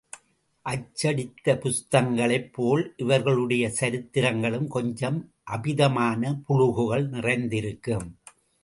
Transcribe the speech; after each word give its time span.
அச்சடித்த 0.65 1.55
புஸ்தகங்களைப் 1.55 2.49
போல் 2.53 2.93
இவர்களுடைய 2.97 3.69
சரித்திரங்களும் 3.69 4.67
கொஞ்சம் 4.67 5.19
அமிதமான 5.51 6.41
புளுகுகள் 6.49 7.07
நிறைந்திருக்கும். 7.07 8.09